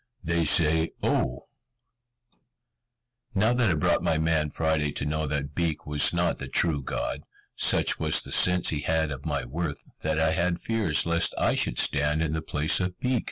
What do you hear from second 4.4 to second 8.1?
Friday to know that Beek was not the true God, such